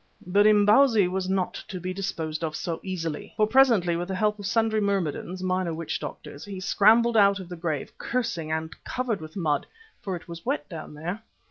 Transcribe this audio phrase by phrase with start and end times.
[0.25, 4.39] But Imbozwi was not to be disposed of so easily, for presently, with the help
[4.39, 9.21] of sundry myrmidons, minor witch doctors, he scrambled out of the grave, cursing and covered
[9.21, 9.67] with mud,
[10.01, 11.21] for it was wet down there.